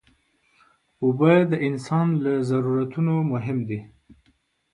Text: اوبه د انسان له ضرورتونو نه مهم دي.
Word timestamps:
اوبه 1.03 1.31
د 1.51 1.53
انسان 1.67 2.07
له 2.23 2.33
ضرورتونو 2.51 3.13
نه 3.19 3.27
مهم 3.31 3.57
دي. 3.69 3.79